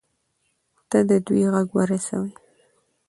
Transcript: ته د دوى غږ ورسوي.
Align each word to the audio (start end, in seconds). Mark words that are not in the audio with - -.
ته 0.89 0.99
د 1.09 1.11
دوى 1.25 1.43
غږ 1.53 1.67
ورسوي. 1.77 2.31